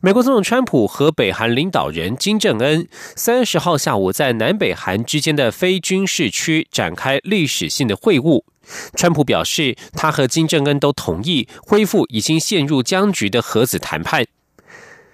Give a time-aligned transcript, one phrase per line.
[0.00, 8.42] 美国总统川普和北韩领导人金正恩三十号下午在南北韩之间的非军事区展开历史性的会晤。
[8.94, 14.26] 川普表示，他和金正恩都同意恢复已经陷入僵局的核子谈判。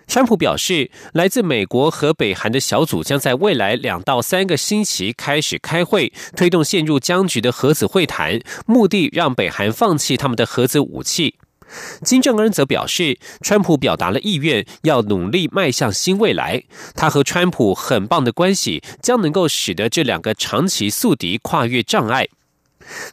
[0.06, 11.34] 川普表示，来自美国和北韩的小组将在未来两到三个星期开始开会，推动陷入僵局的核子会谈，目的让北韩放弃他们的核子武器。
[12.02, 16.62] 金正恩则表示，川普表达了意愿，要努力迈向新未来。
[16.94, 22.28] 他和川普很棒的关系，将能够使得这两个长期宿敌跨越障碍。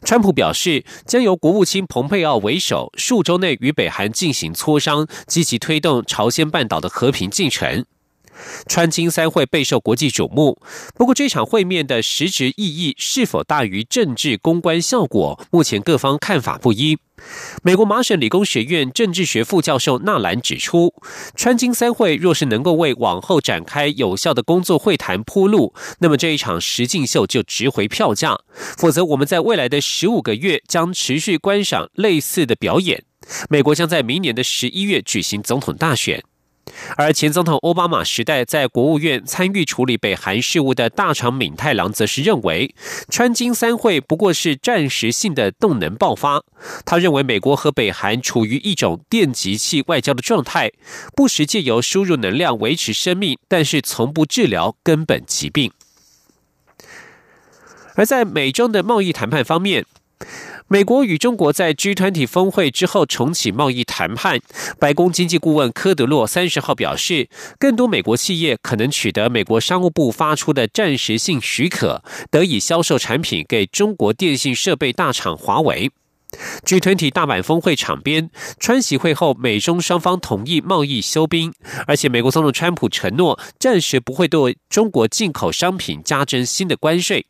[0.04, 7.84] 川普表示，将由国务卿蓬佩奥为首，数周内与北韩进行磋商，积极推动朝鲜半岛的和平进程。
[8.66, 10.60] 川金三会备受国际瞩目，
[10.94, 16.98] 不过这场会面的实质意义是否大于政治公关效果，目前各方看法不一。
[17.62, 20.92] 美国麻省理工学院政治学副教授纳兰指出，
[21.36, 28.40] 川金三会若是能够为往后展开有效的工作会谈铺路，那么这一场实境秀就值回票价；
[28.76, 33.04] 否则，我们在未来的十五个月将持续观赏类似的表演。
[33.48, 36.22] 美国将在明年的十一月举行总统大选。
[36.96, 42.74] 而前总统奥巴马时代在国务院参与处理北韩事务的大长敏太郎，则是认为
[43.08, 46.42] 川金三会不过是暂时性的动能爆发。
[46.84, 50.70] 他认为美国和北韩处于一种电极器外交的状态，
[51.14, 55.72] 不时借由输入能量维持生命，但是从不治疗根本疾病。
[57.96, 59.84] 而在美中的贸易谈判方面。
[60.66, 64.40] 美国与中国在 G20 峰会之后重启贸易谈判。
[64.78, 75.90] 白宫经济顾问科德洛三十号表示，更多美国企业可能取得美国商务部发出的暂时性许可，得以销售产品给中国电信设备大厂华为。
[76.64, 81.52] G20 大阪峰会场边，川习会后，美中双方同意贸易休兵，
[81.86, 87.26] 而且美国总统川普承诺暂时不会对中国进口商品加征新的关税。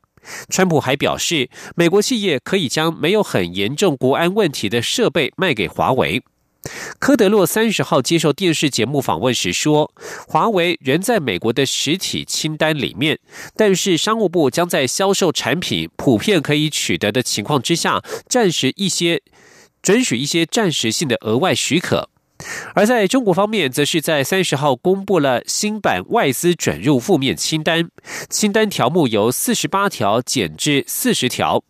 [0.48, 6.22] 川普还表示，美国企业可以将没有很严重国安问题的设备卖给华为。
[6.98, 9.92] 科德洛三十号接受电视节目访问时说，
[10.26, 13.18] 华为仍在美国的实体清单里面，
[13.54, 19.20] 但是商务部将在销售产品普遍可以取得的情况之下，暂时一些
[19.82, 22.08] 准许一些暂时性的额外许可。
[22.74, 27.88] 而在中国方面，则是在三十号公布了新版外资准入负面清单，
[28.28, 31.62] 清单条目由四十八条减至四十条。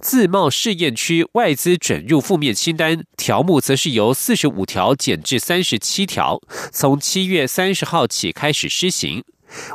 [0.00, 6.40] 自贸试验区外资准入负面清单条目，则是由四十五条减至三十七条，
[6.72, 9.22] 从七月三十号起开始施行。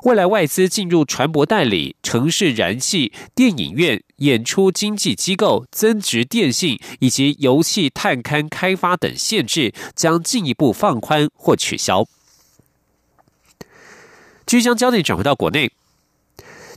[0.03, 12.05] 未来外资进入船舶代理、城市燃气、电影院、演出经纪机构、增值电信以及游戏探勘开发等限制将进一步放宽或取消。
[14.45, 15.71] 即将焦点转回到国内。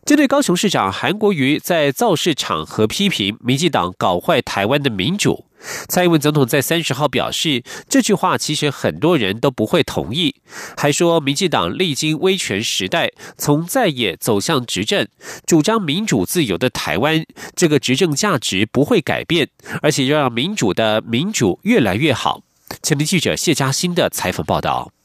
[0.07, 5.46] 针对高雄市长韩国瑜在造势场合批评民进党搞坏台湾的民主，
[5.89, 10.37] 蔡英文总统在三十号表示，这句话其实很多人都不会同意，
[10.77, 15.07] 还说民进党历经威权时代，从在野走向执政，
[15.47, 17.25] 主张民主自由的台湾，
[17.55, 19.49] 这个执政价值不会改变，
[19.83, 22.43] 而且要让民主的民主越来越好。
[22.83, 24.96] 前听记者谢嘉欣的采访报道。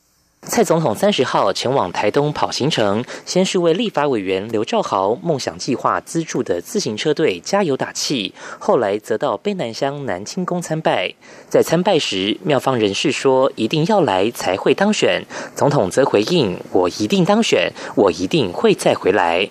[0.47, 11.13] 蔡总统三十号前往台东跑行程，先是为立法委员刘兆豪梦想计划资助的自行车队加油打气，后来则到卑南乡南清宫参拜。
[11.47, 15.23] 在参拜时，妙方人士说一定要来才会当选，
[15.55, 19.47] 总统则回应：我一定当选，我一定会再回来。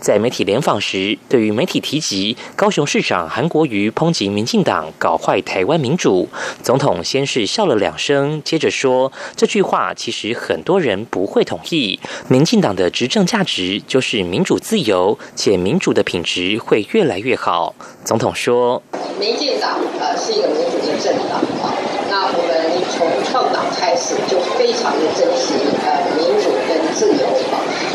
[0.00, 6.28] 在媒体联访时，对于媒体提及高雄市长韩国瑜抨击民进党搞坏台湾民主，
[6.62, 11.98] 总统先是笑了两声，接着说：“这句话其实很多人不会同意。
[12.28, 17.74] 民进党的执政价值就是民主自由，且民主的品质会越来越好。”
[18.04, 18.82] 总统说
[19.20, 21.74] ：“民进党呃是一个民主的政党啊，
[22.08, 25.54] 那我们从创党开始就非常的珍惜
[25.84, 27.26] 呃民主跟自由，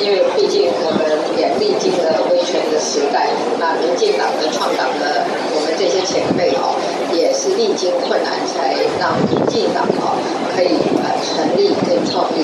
[0.02, 1.06] 因为毕竟我们
[1.40, 5.24] 也。”历经了威权的时代，那民进党的创党的
[5.56, 6.76] 我们这些前辈哦，
[7.16, 10.20] 也是历经困难才让民进党哦
[10.52, 12.44] 可以呃成立跟创立。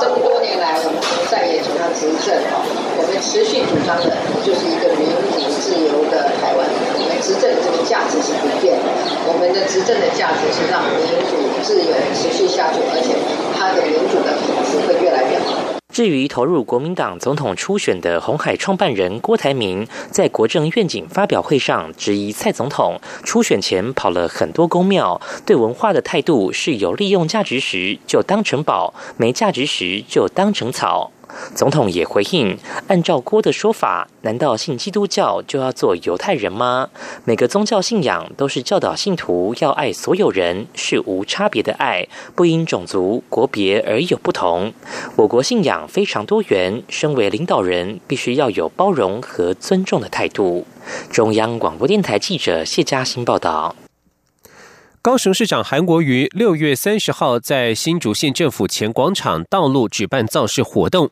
[0.00, 2.64] 这么多年来，我们从在野走向执政哦，
[2.96, 4.08] 我们持续主张的
[4.40, 5.20] 就是一个民主
[5.60, 6.64] 自由的台湾。
[6.96, 8.88] 我们执政的这个价值是不变的，
[9.28, 10.96] 我们的执政的价值是让民
[11.28, 13.12] 主自由持续下去，而且
[13.52, 15.60] 它的民主的品质会越来越好。
[15.96, 31.10] 至于投入国民党总统初选的红海创办人郭台铭，在国政愿景发表会上质疑蔡总统初选前跑了很多公庙，对文化的态度是有利用价值时就当成宝，没价值时就当成草。
[31.54, 36.88] 总统也回应：“按照郭的说法，难道信基督教就要做犹太人吗？
[37.24, 44.72] 每个宗教信仰都是教导信徒要爱所有人，是无差别的爱，不因种族、国别而有不同。
[45.16, 50.66] 我国信仰非常多元，身为领导人，必须要有包容和尊重的态度。”
[51.10, 53.74] 中央广播电台记者谢嘉欣报道。
[55.06, 61.08] 高雄市长韩国瑜六月三十号在新竹县政府前广场道路举办造势活动。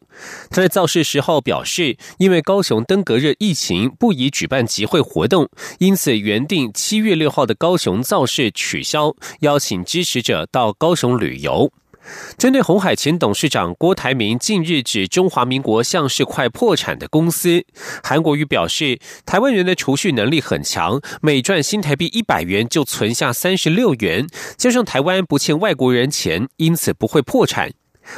[0.50, 5.48] 他在造势时候表示，因为高雄登革热疫情不宜举办集会活动，
[5.78, 11.70] 因此原定七月六号的高雄造势取消，邀请支持者到高雄旅游。
[12.36, 17.64] 针对红海前董事长郭台铭近日指中华民国像是快破产的公司，
[18.02, 27.72] 韩国瑜表示，台湾人的储蓄能力很强，每赚新台币一百元就存下三十六元，加上台湾不欠外国人钱，因此不会破产。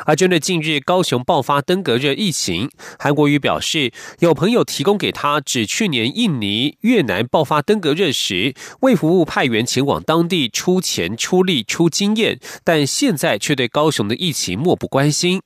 [0.05, 15.43] 而针对近日高雄爆发登革热疫情，韩国瑜表示，有朋友提供给他，指去年印尼、越南爆发登革热时，为服务派员前往当地出钱、出力、出经验，但现在却对高雄的疫情漠不关心。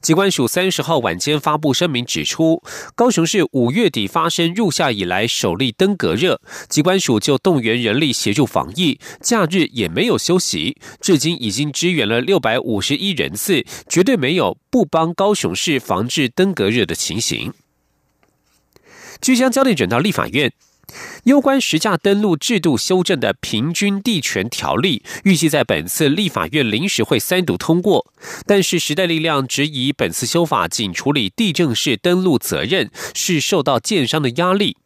[0.00, 2.62] 机关署三十号晚间发布声明指出，
[2.94, 17.52] 高雄市五月底发生入夏以来首例登革热，机关署就动员人力协助防疫，假日也没有休息，至今已经支援了六百五十一人次，绝对没有不帮高雄市防治登革热的情形。
[19.20, 20.52] 即将焦点转到立法院。
[21.24, 28.12] 有关实价登录制度修正的平均地权条例，预计在本次立法院临时会三读通过。
[28.46, 34.76] 但是时代力量质疑本次修法仅处理地政式登录责任，是受到建商的压力。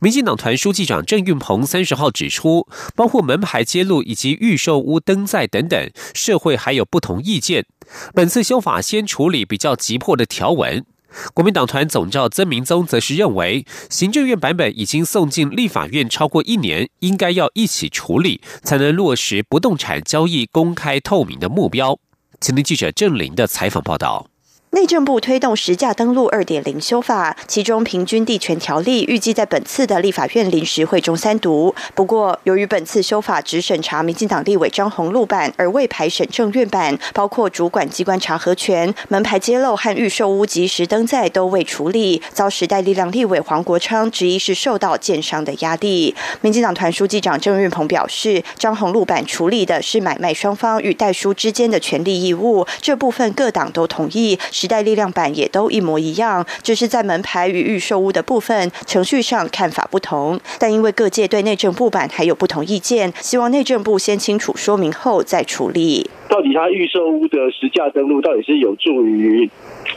[0.00, 7.66] 民进党团书记长郑运鹏三十号指出，包括门牌揭露以及预售屋登载等等，社会还有不同意见。
[8.14, 10.84] 本次修法先处理比较急迫的条文。
[11.32, 21.98] 国民党团总召曾明宗则是认为，行政院版本已经送进立法院超过一年，应该要一起处理，才能落实不动产交易公开透明的目标。
[22.40, 24.33] 请听记者郑玲的采访报道。
[24.74, 31.72] 内政部推动实价登录二点零修法，其中平均地权条例预计在本次的立法院临时会中三读。
[31.94, 46.12] 不过，由于本次修法只审查民进党立委张宏禄版，而未排审政院版，包括主管机关查核权、门牌揭露和预售屋及时登载都未处理，遭时代力量立委黄国昌质疑是受到建商的压力。
[46.40, 54.36] 民进党团书记长郑运鹏表示，张宏禄版处理的是买卖双方与代书之间的权利义务，这部分各党都同意。
[54.64, 60.40] 时代力量版也都一模一样，只是在门牌与预售屋的部分程序上看法不同。
[60.58, 66.08] 但因为各界对内政部版还有不同意见，希望内政部先清楚说明后再处理。
[66.30, 69.50] 到底它预售屋的实价登录到底是有助于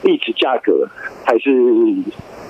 [0.04, 0.90] 抑制价格，
[1.24, 1.50] 还是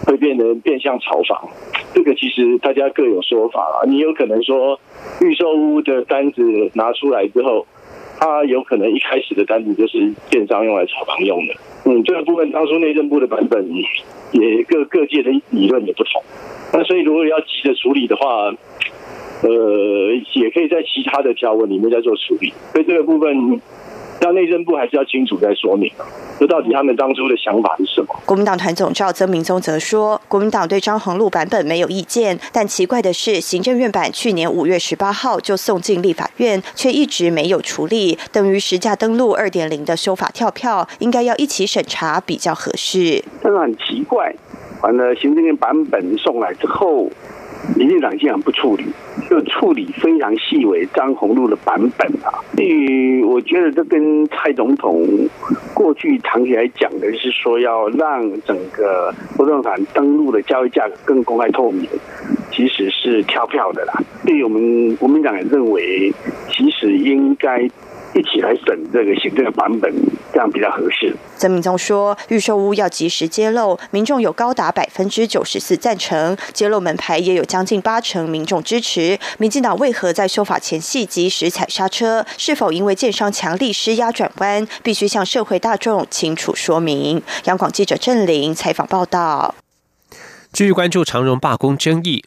[0.08, 1.48] 会变成变相炒房？
[1.94, 3.86] 这个其实大家各有说法了。
[3.88, 4.80] 你有可能说
[5.22, 6.42] 预售屋的单子
[6.74, 7.68] 拿出来之后。
[8.20, 11.54] 它有可能一开始的单子就是电商用来炒房用的，
[11.86, 13.68] 嗯，这个部分当初内政部的版本
[14.32, 16.24] 也各各界的理论也不同，
[16.74, 18.52] 那所以如果要急着处理的话，
[19.44, 23.62] 呃，也可以在其他的条文里面再做处理，所以这个部分。
[24.20, 26.06] 那内政部还是要清楚再说明啊，
[26.40, 28.08] 这到底他们当初的想法是什么？
[28.26, 43.24] 国民党团总召曾明宗则说，国民党对张宏禄版本没有意见，但奇怪的是，行政院版去年五月十八号就送进立法院，却一直没有处理，等于实价登录二点零的修法跳票，应该要一起审查比较合适。
[43.44, 44.34] 真的很奇怪，
[44.82, 47.08] 完了行政院版本送来之后。
[47.76, 48.86] 民进党竟然不处理，
[49.30, 52.32] 就处理非常细微张宏禄的版本啊！
[52.56, 55.06] 所以我觉得这跟蔡总统
[55.74, 61.88] 过去长期来讲的是说，要让整个不动产登录的交易价格更公开透明，
[62.52, 63.94] 其实是跳票的啦。
[64.24, 66.14] 所以我们国民党也认为，
[66.50, 67.70] 其实应该。
[68.14, 69.94] 一起来审这个行政版本，
[70.34, 71.16] 这样比较合适。
[71.38, 79.20] 曾明宗说，预售屋要及时揭露，民众有高达百分之九十四赞成，揭露门牌也有将近八成民众支持。
[79.38, 82.26] 民进党为何在修法前夕及时踩刹车？
[82.38, 84.68] 是否因为建商强力施压转弯？
[84.82, 87.22] 必须向社会大众清楚说明。
[87.44, 89.54] 央广记者郑玲采访报道。
[90.52, 92.24] 继续关注长荣罢工争议。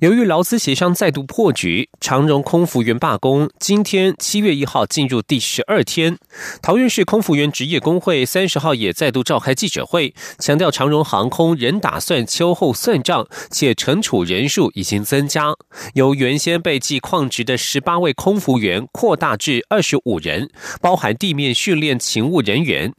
[0.00, 6.18] 由于劳资协商再度破局，长荣空服员罢工今天七月一号进入第十二天。
[6.62, 15.54] 桃园市空服员职业工会三十号也再度召开记者会，强调长荣航空仍打算秋后算账，且惩处人数已经增加，
[15.94, 22.92] 由原先被记旷职的十八位空服员扩大至二十五人，包含地面训练勤务人员。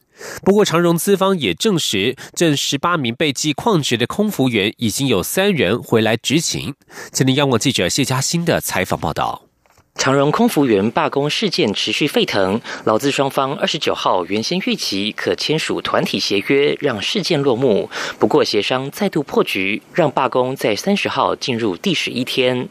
[0.44, 6.74] 不过，长荣资方也证实，这十八名被记旷职的空服员已经有三人回来执勤。
[7.12, 9.51] 今天，央广记者谢佳欣的采访报道。
[9.96, 17.88] 长荣空服员罢工事件持续沸腾，劳资双方二十九号原先预期可签署团体协约，让事件落幕。
[18.18, 22.68] 不过协商再度破局，让罢工在三十号进入第十一天。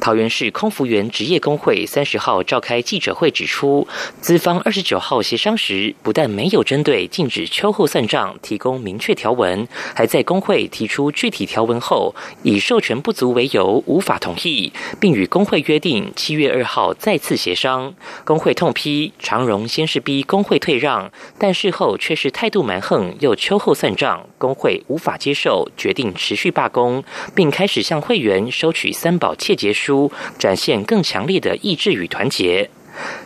[0.00, 3.86] 桃园市空服员职业工会三十号召开记者会指出，
[4.22, 16.69] 资方二十九号协商时，不但没有针对禁止秋后算账提供明确条文，还在工会提出具体条文后，以授权不足为由无法同意，并与工会约定七月二。
[16.72, 17.92] 好再次协商，
[18.24, 27.02] 工会痛批长荣先是逼工会退让，但事后却是态度蛮横，又秋后算账，工会无法接受，决定持续罢工，
[27.34, 32.70] 并开始向会员收取三保切结书，展现更强烈的意志与团结。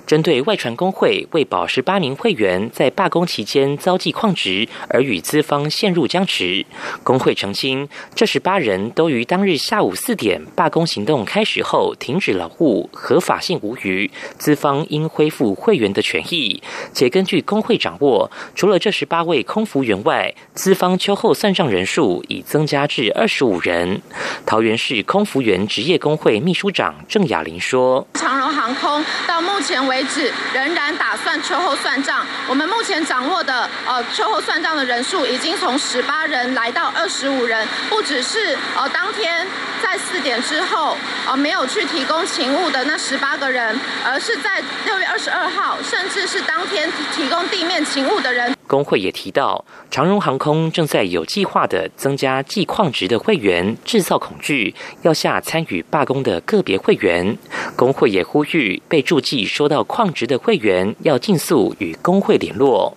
[0.07, 6.64] 针对外传工会为保十八名会员在罢工期间遭记旷职而与资方陷入僵持，
[7.02, 16.62] 工会澄清，这十八人都于当日下午四点罢工行动开始后停止劳务，合法性无虞，资方应恢复会员的权益。
[16.93, 24.02] 且根据工会掌握，除了这十八位空服员外，资方秋后算账人数已增加至二十五人。
[24.45, 32.26] 桃园市空服员职业工会秘书长郑雅玲说：“长荣航空到目。”目前为止，仍然打算秋后算账。
[32.47, 37.66] 我们目前掌握的呃秋后算账的人数，已经从十八人来到二十五人。
[37.88, 39.47] 不只是呃当天
[39.83, 48.54] 在四点之后呃没有去提供勤务的那十八个人，而是在六月二十二号，甚至是当天提供地面勤务的人。
[48.75, 57.38] 工会也提到，长荣航空正在有计划的增加计矿值的会员，制造恐惧，要下参与罢工的个别会员。
[57.76, 62.97] 工会也呼吁被注记收到矿值的会员，要尽速与工会联络。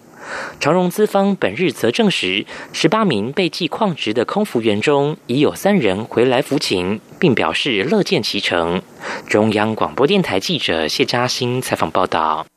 [0.59, 2.43] 长荣资方本日则证实，
[2.73, 8.81] 十八名被记矿值的空服员中，已有三人回来服勤，并表示乐见其成。
[9.27, 12.47] 中央广播电台记者谢嘉欣采访报道。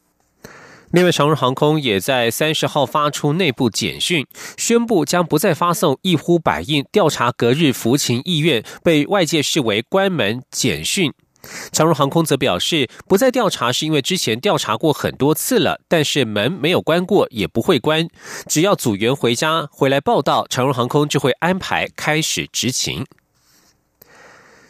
[0.92, 11.12] 另外，长荣航空也在三十号发出内部简讯，宣布将不再发送一呼百应调查隔日服勤意愿，被外界视为关门简讯。
[11.70, 18.08] 长荣航空则表示，不再调查是因为之前调查过很多次了，但是门没有关过，也不会关。
[18.48, 23.06] 只要组员回家回来报道，长荣航空就会安排开始执勤。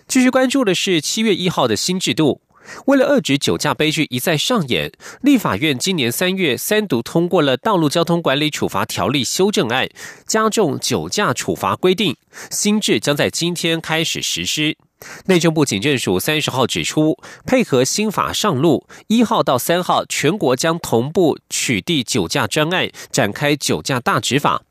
[0.07, 2.43] 继续关注的是七月一号的新制度。
[2.87, 4.91] 为了遏制酒驾悲剧一再上演，
[5.23, 9.87] 立法院今年三月三读通过了《道路交通管理处罚条例修正案》，
[10.27, 12.17] 加重酒驾处罚规定。
[12.50, 14.77] 新制将在今天开始实施。
[15.27, 24.62] 内政部警政署三十号指出，配合新法上路，一号到三号全国将同步取缔酒驾专案，展开酒驾大执法。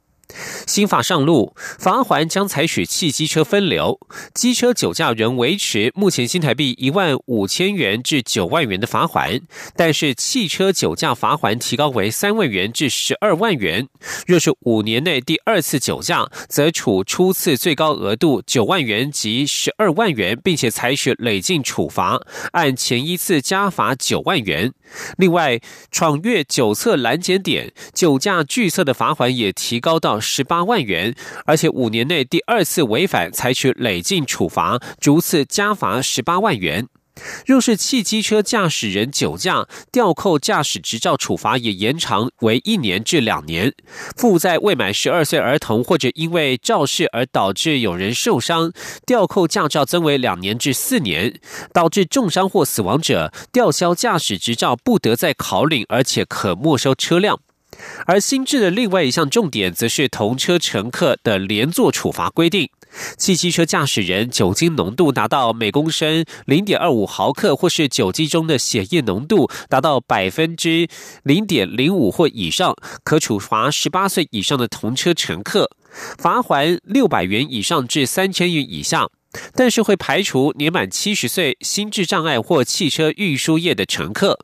[0.67, 4.00] 新法上路，罚还将采取汽机车分流，
[4.33, 9.41] 机车酒驾仍维持目前新台币一万五千元至九万元的罚款，
[9.75, 13.88] 但是汽车酒驾罚款提高为三万元至十二万元。
[14.27, 22.19] 若是五年内第二次酒驾，则处初次最高额度九万元及十二万元，并且采取累进处罚，
[22.51, 24.74] 按前一次加罚九万元。
[25.17, 25.59] 另外，
[25.91, 36.88] 闯越酒测拦检点、酒驾拒测的罚款也提高到十八万元，而且五年内第二次违反，采取累进处罚，逐次加罚十八万元。
[37.45, 43.71] 若是汽机车驾驶人酒驾，吊扣驾驶执照处罚也延长为一年至两年；
[44.15, 48.71] 负债未满十二岁儿童或者因为肇事而导致有人受伤，
[49.05, 51.33] 吊扣驾照增为两年至四年；
[51.73, 57.41] 导致重伤或死亡者，吊销驾驶执照不得再考领，而且可没收车辆。
[58.05, 62.69] 而新制的另外一项重点，则是同车乘客的连坐处罚规定。
[63.17, 70.88] 汽机车驾驶人酒精浓度达到每公升零点二五毫克，或是酒精中的血液浓度达到百分之
[71.24, 75.69] 零点零五或以上，可处罚十八岁以上的同车乘客，
[76.17, 79.07] 罚还六百元以上至三千元以下。
[79.53, 84.39] 但是会排除年满七十岁、心智障碍或汽车运输业的乘客。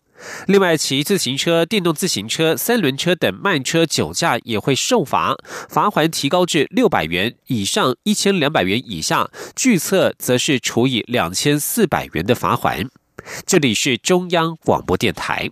[0.47, 5.35] 另外，骑自行车、电动自行车、三轮车等慢车酒驾也会受罚，
[5.69, 12.87] 罚款提高至六百元以上一千两百元以下，拒测则是处以两千四百元的罚款。
[13.45, 15.49] 这里是中央广播电台。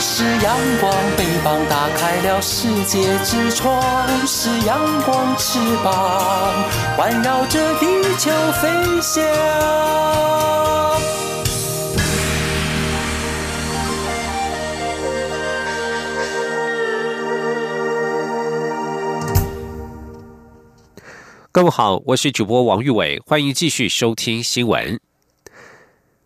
[0.00, 3.82] 是阳光，翅膀打开了世界之窗；
[4.26, 6.54] 是阳光，翅膀
[6.96, 7.86] 环绕着地
[8.18, 8.30] 球
[8.60, 9.24] 飞翔。
[21.54, 24.98] 各位好，我是主播王玉伟，欢迎继续收听新闻。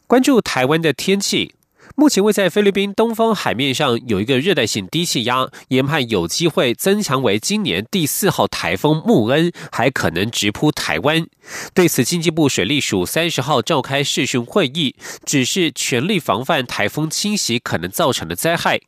[0.07, 1.55] 关注台湾的天气，
[2.00, 11.26] 目前位在菲律宾东方海面上有一个热带性低气压，研判有机会增强为今年第四号台风穆恩，还可能直扑台湾。
[11.75, 18.78] 对此，经济部水利署三十号召开视讯会议，指示全力防范台风侵袭可能造成的灾害。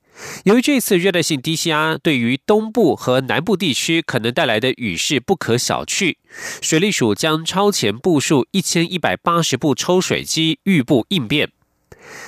[0.45, 6.15] 由于这次热带性低气压对于东部和南部地区可能带来的雨势不可小觑，
[6.63, 11.51] 水利署将超前部署一千一百八十部抽水机，预布应变。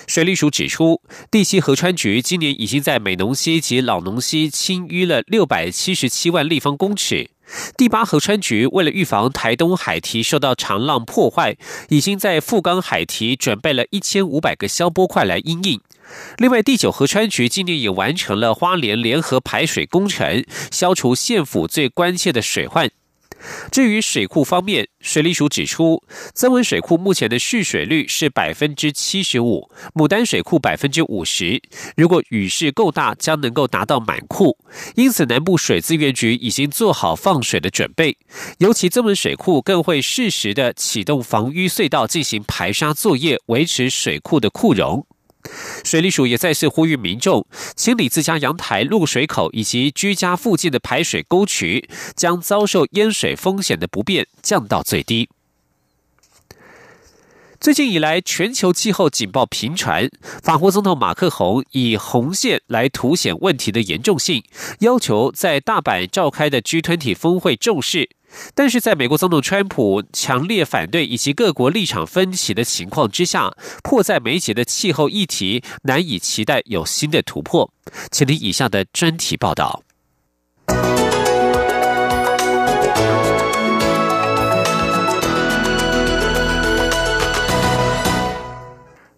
[0.06, 1.00] 水利署指出，
[1.30, 7.30] 第七河川局今年已经在美浓溪及老农溪清淤了六百七十七万立方公尺。
[7.76, 11.56] 第八河川局为了预防台东海堤受到长浪破坏，
[11.88, 15.80] 已经在富冈海堤准备了一千五百个消波块来应应。
[16.38, 22.90] 另外，第九河川局今年也完成了花莲联合排水工程，消除县府最关切的水患。
[23.70, 26.02] 至于水库方面，水利署指出，
[26.34, 31.60] 增文水库目前的蓄水率是百分之七十五，牡丹水库百分之五十。
[31.96, 34.56] 如果雨势够大，将能够达到满库。
[34.94, 38.16] 因此，南部水资源局已经做好放水的准备，
[38.58, 45.06] 尤其增文水库更会适时的启动防淤隧道进行排沙作业，维持水库的库容。
[45.84, 55.28] 水利署也再次呼吁民众清理自家阳台入水口以及居家附近的排水沟渠，将遭受淹水风险的不便降到最低。
[57.60, 60.10] 最近以来，全球气候警报频传，
[60.42, 64.42] 法国总统马克宏以红线来凸显问题的严重性，
[64.80, 68.10] 要求在大阪召开的 G20 峰会重视。
[68.54, 77.70] 但是，在美国总统川普强烈反对以及各国立场分歧的情况之下，迫在眉睫的气候议题难以期待有新的突破。
[78.10, 79.82] 请听以下的专题报道。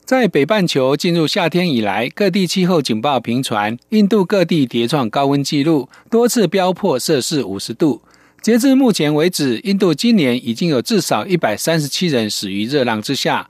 [0.06, 8.02] 在北半球进入夏天以来，各地气候警报频传，印度各地叠创高温纪录，多次飙破摄氏五十度。
[8.44, 13.48] 截至目前为止，印度今年已经有至少一百三十七人死于热浪之下。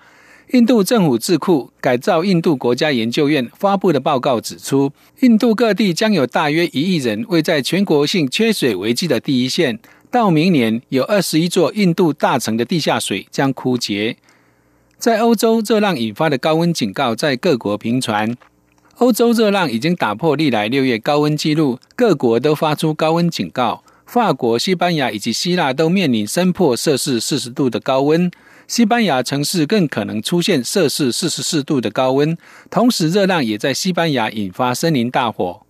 [0.53, 9.81] 印度政府智库改造印度国家研究院发布的报告指出，印度各地将有大约一亿人位在全国性缺水危机的第一线。
[10.13, 14.17] 到明年，有二十一座印度大城的地下水将枯竭。
[14.97, 18.37] 在欧洲，热浪引发的高温警告在各国频传。
[18.99, 23.83] 欧洲热浪已经打破历来六月高温纪录，各国都发出高温警告。
[24.07, 28.31] 法国、西班牙以及希腊都面临升破摄氏四十度的高温，
[28.69, 32.37] 西班牙城市更可能出现摄氏四十四度的高温。
[32.71, 35.63] 同时，热浪也在西班牙引发森林大火。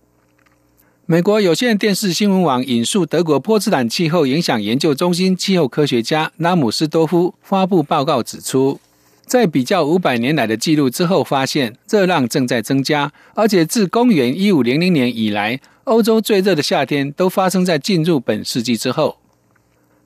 [1.07, 8.79] 美国有线电视新闻网引述德国波茨坦气候影响研究中心气候科学家拉姆斯多夫发布报告指出，
[9.25, 15.59] 在比较五百年来的记录之后，发现热浪正在增加，而且自公元一五零零年以来。
[15.85, 19.17] 欧洲最热的夏天都发生在进入本世纪之后。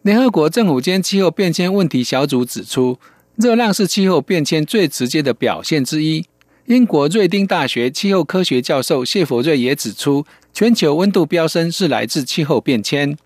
[0.01, 2.99] 联合国政府间气候变迁问题小组指出，
[3.37, 6.25] 热浪是气候变迁最直接的表现之一。
[6.65, 13.17] 英国瑞丁大学气候科学教授谢佛瑞也指出，全球温度飙升是来自气候变迁。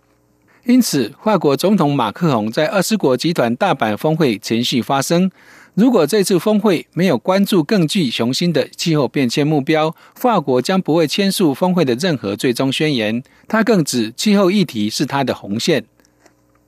[0.65, 5.29] 因此，法国总统马克龙在二十国集团大阪峰会持续发生。
[5.75, 13.23] 如果这次峰会没有关注更具雄心的气候变迁目标，法国将不会签署峰会的任何最终宣言。
[13.47, 15.85] 他更指气候议题是他的红线。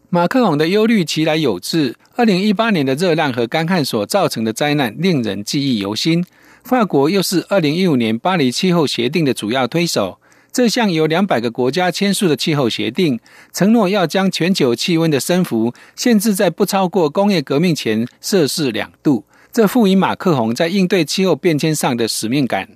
[0.10, 1.96] 马克龙的忧虑其来有致。
[2.16, 6.26] 二零一八年的热浪和干旱所造成的灾难令人记忆犹新。
[6.64, 10.18] 法国又是二零一五年巴黎气候协定的主要推手。
[10.56, 13.20] 这项由两百个国家签署的气候协定，
[13.52, 19.26] 承诺要将全球气温的升幅限制在不超过工业革命前摄氏两度。
[19.52, 22.70] 这赋予马克宏在应对气候变迁上的使命感。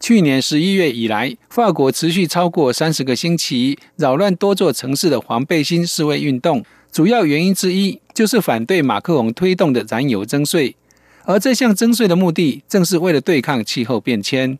[0.00, 10.74] 去年十一月以来，法国持续超过三十个星期扰乱多座城市的黄背心示威运动，主要原因之一就是反对马克宏推动的燃油征税。
[11.22, 14.58] 而这项征税的目的，正是为了对抗气候变迁。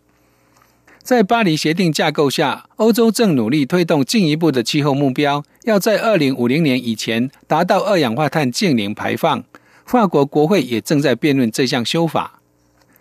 [1.03, 9.43] 在巴黎协定架构下，欧洲正努力推动进一步的气候目标，要在二零五零年以前达到二氧化碳净零排放。
[9.85, 12.41] 法国国会也正在辩论这项修法。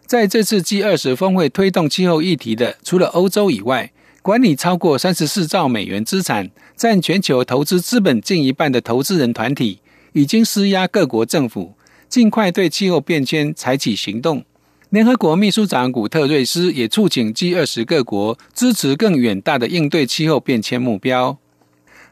[0.07, 3.91] 在这次 G 二十峰会推动气候议题的，除了欧洲以外，
[4.23, 9.79] 管理超过三十四兆美元资产、占全球投资资本近一半的投资人团体，
[10.13, 11.75] 已经施压各国政府，
[12.09, 14.43] 尽快对气候变迁采取行动。
[14.91, 21.37] 联合国秘书长古特瑞斯也促请 G 二十各国支持更远大的应对气候变迁目标。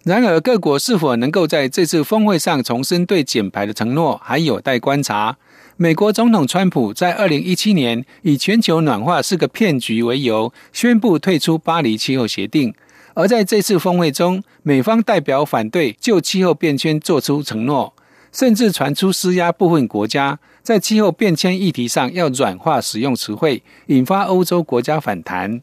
[0.05, 5.35] 然而，各国是否能够在这次峰会上重申对减排的承诺，还有待观察。
[5.75, 12.73] 美国总统川普在二零一七年以全球暖化是个骗局为由，宣布退出巴黎气候协定。
[13.13, 17.93] 而在这次峰会中，美方代表反对就气候变迁做出承诺。
[18.31, 25.61] 甚至传出施压部分国家在气候变迁议题上要软化使用词汇，引发欧洲国家反弹。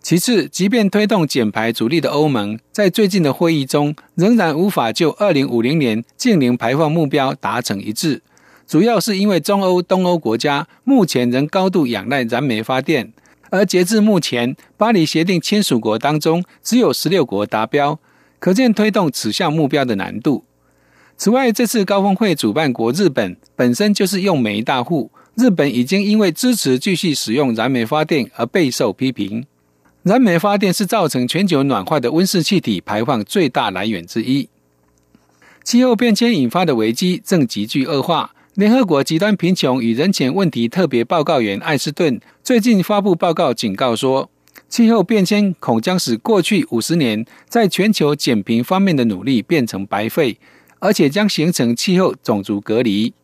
[0.00, 8.20] 其次，即便推动减排主力的欧盟，在最近的会议中仍然无法就二零五零年净零排放目标达成一致，
[8.66, 13.12] 主要是因为中欧、东欧国家目前仍高度仰赖燃煤发电，
[13.50, 18.00] 而截至目前，巴黎协定签署国当中只有十六国达标，
[18.40, 20.44] 可见推动此项目标的难度。
[21.22, 29.46] 此外，这次高峰会主办国日本本身就是用煤大户，日本已经因为支持继续使用燃煤发电而备受批评。
[30.02, 34.48] 燃煤发电是造成全球暖化的温室气体排放最大来源之一。
[35.62, 38.34] 气候变迁引发的危机正急剧恶化。
[38.54, 44.28] 联合国极端贫穷与人权问题特别报告员艾斯顿最近发布报告，警告说，
[44.68, 50.36] 气候变迁恐将使过去五十年在全球减贫方面的努力变成白费。
[50.82, 53.14] 而且将形成气候种族隔离，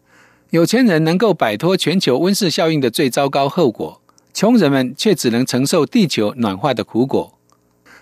[0.50, 4.00] 有钱人能够摆脱全球温室效应的最糟糕后果，
[4.32, 7.36] 穷人们却只能承受地球暖化的苦果。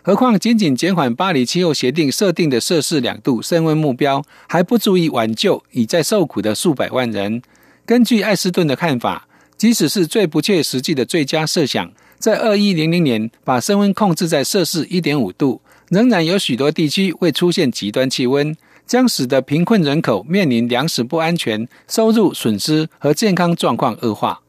[0.02, 7.40] 何况，仅仅减缓巴黎气候协定设定的摄氏两度升温目标，还不足以挽救已在受苦的数百万人。
[7.86, 18.54] 根据艾斯顿的看法，即使是最不切实际的最佳设想，在二一零零年把升温控制在摄氏一点五度，仍然有许多地区会出现极端气温。
[18.86, 24.40] 将使得贫困人口面临粮食不安全、收入损失和健康状况恶化。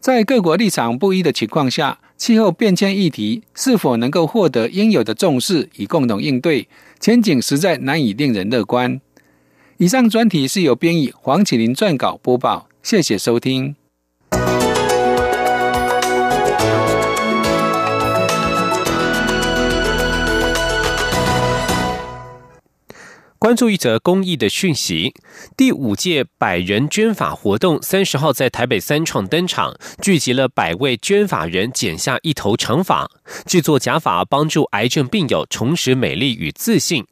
[0.00, 9.00] 在各国立场不一的情况下，气候变迁议题是否能够获得应有的重视以共同应对，前景实在难以令人乐观。
[9.78, 13.81] 以上专题是由编译黄启林撰稿播报，谢谢收听。
[23.42, 25.12] 关注一则公益的讯息：
[25.56, 33.10] 第五届百人捐法活动三十号在台北三创登场，聚集了百位捐法人剪下一头长发，
[33.44, 37.04] 制作假发，帮助癌症病友重拾美丽与自信。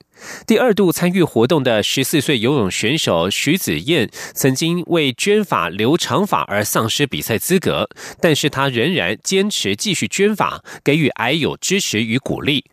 [0.47, 7.89] 第二度参与活动的十四岁游泳选手徐子燕，曾经为捐发留长发而丧失比赛资格，
[8.21, 12.67] 但是他仍然坚持继续捐发，给予癌友支持与鼓励。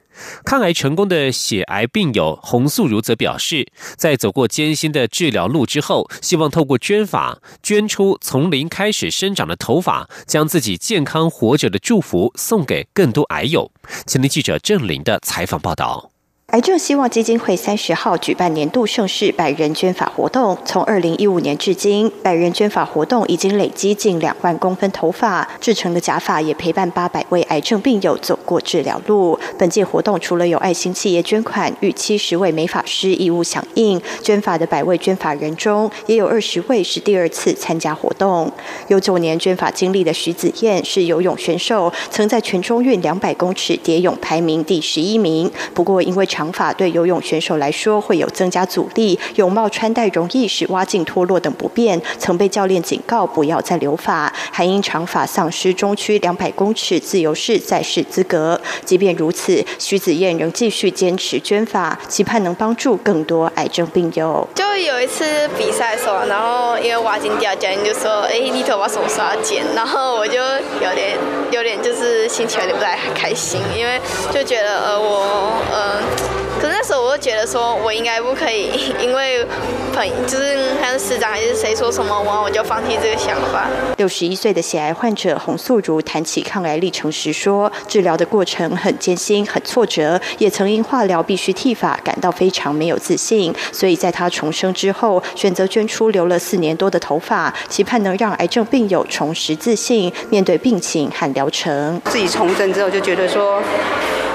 [0.44, 13.72] 抗癌成功的血癌病友洪素如则表示，在走过艰辛的治疗路之后，希望透过捐法捐出从零开始生长的头发，将自己健康活着的祝福送给更多癌友。
[14.06, 16.12] 前天记者郑林的采访报道。
[16.54, 20.58] 癌症希望基金会三十号举办年度盛世百人捐发活动。
[20.64, 29.38] 从二零一五年至今，百人捐发活动已经累积近两万公分头发，制成的假发也陪伴八百位癌症病友走过治疗路。
[29.58, 38.50] 本届活动除了有爱心企业捐款，逾七十位美发师义务响应捐发的百位捐发人中，也有二十位是第二次参加活动。
[38.88, 45.52] 有九年捐发经历的徐子燕是游泳选手，曾在全中运两百公尺蝶泳排名第十一名。
[45.74, 58.62] 不过因为长发对游泳选手来说会有增加阻力，泳帽穿戴容易使蛙镜脱落等不便，曾被教练警告不要再留发，还因长发丧失中区两百公尺自由式赛事资格。
[58.86, 64.48] 即便如此，徐子燕仍继续坚持捐发，期盼能帮助更多癌症病友。
[64.54, 71.18] 就有一次比赛的时候，然后因为蛙镜掉，教练就说：“哎，你头发什么时候要剪？”然后我就有点
[71.50, 74.00] 有点就是心情有点不太开心，因为
[74.32, 76.27] 就觉得呃我呃。
[76.60, 79.46] 可是那时候我就觉得说，我应该不可以， 因为
[79.94, 83.68] 朋就是看市长还是谁说什么，我我就放弃这个想法。
[83.98, 102.02] 六十一岁的血癌患者洪素如谈起抗癌历程时说，治疗的过程很艰辛、很挫折，也曾因化疗必须剃发感到非常没有自信，所以在他重生之后，选择捐出留了四年多的头发，期盼能让癌症病友重拾自信，面对病情和疗程。
[102.06, 103.62] 自己重生之后，就觉得说。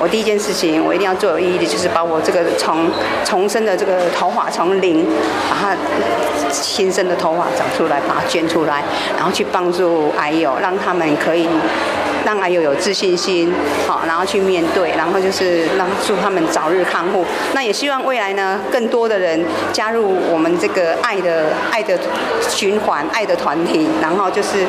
[0.01, 2.91] 我第一件事情，我一定要做有意义的，就是把我我这个从
[3.25, 5.07] 重生的这个头发从零，
[5.49, 5.77] 把它
[6.51, 8.85] 新生的头发长出来，把它捐出来，
[9.17, 11.49] 然后去帮助癌友，让他们可以
[12.25, 13.53] 让癌友有自信心，
[13.87, 17.25] 好，然后去面对，然后就是让祝他们早日康复。
[17.55, 21.99] 那也希望未来呢，更多的人加入我们这个爱的爱的
[22.49, 24.67] 循环、爱的团体，然后就是。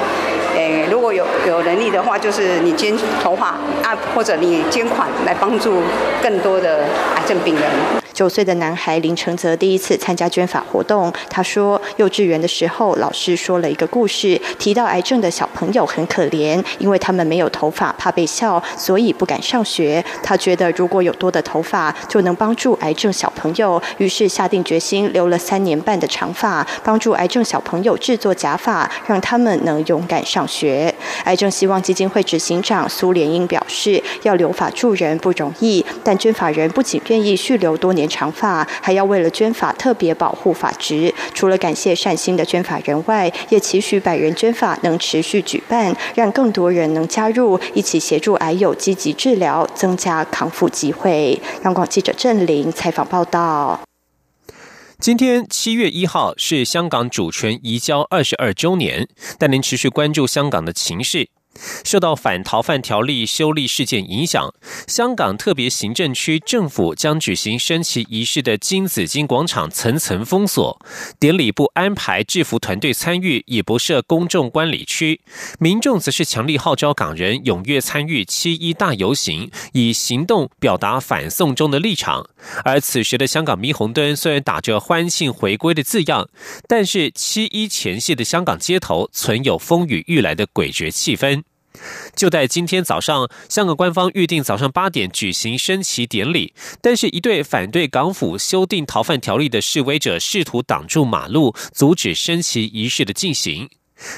[0.56, 5.82] 诶，如果有有能力的话，就是你捐头发啊，或者你捐款来帮助
[6.22, 6.84] 更多的
[7.16, 8.03] 癌症病人。
[8.14, 11.12] 九岁的男孩林承泽第一次参加捐发活动。
[11.30, 20.04] 他说，幼稚园的时候，老师说了一个故事，提到癌症的小朋友很可怜，因为他们没有头发，怕被笑，所以不敢上学。
[20.22, 30.94] 他觉得如果有多的头发，就能帮助癌症小朋友，于是下定决心留了三年半的长发，帮助癌症小朋友制作假发，让他们能勇敢上学。
[31.24, 38.03] 癌症希望基金会执行长苏联英表示，要留法助人不容易，但捐法人不仅愿意续留多年。
[38.08, 51.40] 长发还要为了捐法特别保护发质，除了感谢善心的捐法人外，也期许百人捐法能持续举办，让更多人能加入，一起协助癌友积极治疗，增加康复机会。
[51.64, 53.80] 央广记者郑玲采访报道。
[55.00, 61.28] 今天七月一号是香港主权移交二十二周年，但您持续关注香港的情势。
[61.84, 64.54] 受到反逃犯条例修例事件影响，
[64.88, 70.80] 香港特别行政区政府将举行升旗仪式的金紫荆广场层层封锁，
[71.20, 75.22] 典礼不安排制服团队参与，也不设公众观礼区。
[75.60, 82.28] 民众则是强力号召港人踊跃参与七一大游行，以行动表达反送中的立场。
[82.66, 86.28] 而此时的香港霓虹灯虽然打着欢庆回归的字样，
[86.68, 91.43] 但是七一前夕的香港街头存有风雨欲来的诡谲气氛。
[92.16, 103.70] 就在今天早上，香港官方预定早上八点举行升旗典礼，但是，一对反对港府修订逃犯条例的示威者试图挡住马路，阻止升旗仪式的进行。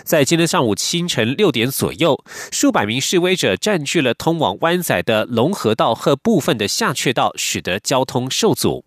[0.04, 8.84] 在今天上午清晨六点左右，数百名示威者占据了通往湾仔的龙河道和部分的下阙道，使得交通受阻。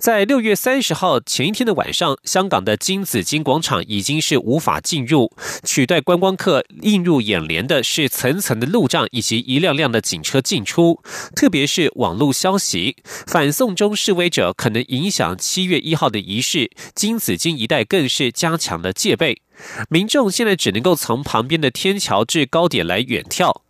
[0.00, 5.30] 在六月三十号前一天的晚上，香港的金紫荆广场已经是无法进入，
[5.62, 11.02] 取代观光客映入眼帘的是层层的路障以及一辆辆的警车进出。
[11.36, 19.42] 特别是网络消息，反送中示威者可能影响七月一号的仪式，金紫荆一带更是加强了戒备。
[19.90, 23.60] 民众现在只能够从旁边的天桥至高点来远眺。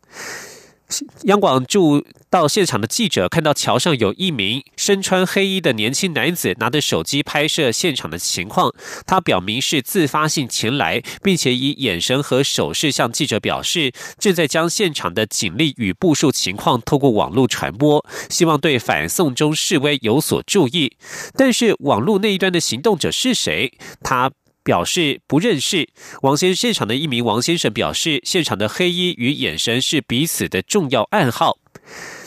[1.23, 8.73] 央广驻到现场的记者看到桥上有一名身穿黑衣的年轻男子拿着手机拍摄现场的情况，
[9.07, 20.97] 他表明是自发性前来，并且以眼神和手势向记者表示正在将现场的警力与部署情况透过网络传播，希望对反送中示威有所注意。
[21.37, 23.73] 但是网络那一端的行动者是谁？
[24.03, 24.31] 他。
[24.63, 25.89] 表示不认识
[26.23, 31.59] 王先现场的一名王先生表示，现场的黑衣与眼神是彼此的重要暗号。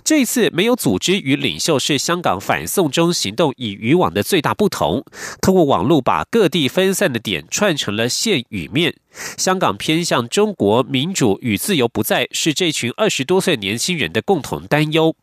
[0.04, 5.06] 这一次没有组织与领袖是香港反送中行动与以往的最大不同。
[5.42, 8.94] 通过网络把各地分散的点串成了线与面。
[9.38, 15.16] 香港偏向中国民主与自由不在，是这群二十多岁年轻人的共同担忧。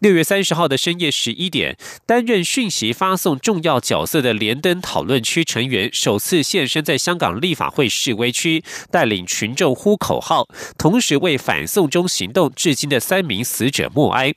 [0.00, 14.34] 六月三十号的深夜十一点，担任讯息发送重要角色的连登讨论区成员首次现身在香港立法会示威区，带领群众呼口号，同时为反送中行动至今的三名死者默哀。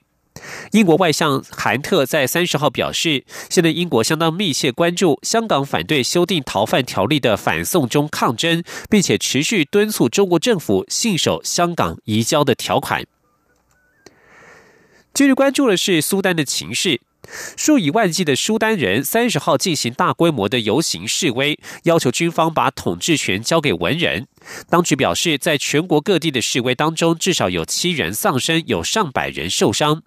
[0.72, 13.06] 英国外相韩特在三十号表示，现在英国相当密切关注香港反对修订逃犯条例的反送中抗争，并且持续敦促中国政府信守香港移交的条款。
[15.16, 17.00] 今日关注的是苏丹的情势，
[17.56, 24.28] 数以万计的苏丹人三十号进行大规模的游行示威，要求军方把统治权交给文人。
[24.70, 30.04] 当局表示，在全国各地的示威当中，至少有七人丧生，有上百人受伤。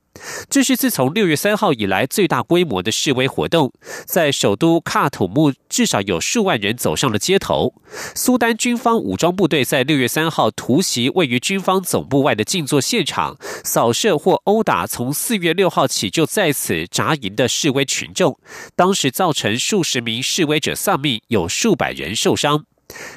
[0.49, 3.70] 这是自从六月三号以来最大规模的示威活动，
[4.07, 7.75] 在首都喀土穆，至少有数万人走上了街头。
[8.14, 18.38] 苏丹军方武装部队在六月三号突袭位于军方总部外的静坐现场，扫射或殴打从四月六号起就在此扎营的示威群众，
[18.75, 22.64] 当时造成数十名示威者丧命，有数百人受伤。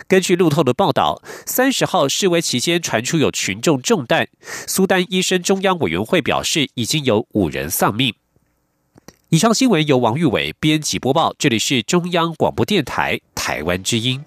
[0.07, 4.27] 根据路透的报道，三十号示威期间传出有群众中弹。
[4.67, 8.13] 苏丹医生中央委员会表示，已经有五人丧命。
[9.29, 14.25] 以上新闻由王玉伟编辑播报，这里是中央广播电台台湾之音。